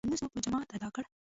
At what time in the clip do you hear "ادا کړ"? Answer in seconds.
0.75-1.03